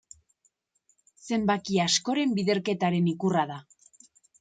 [1.29, 3.65] Zenbaki askoren biderketaren ikurra da.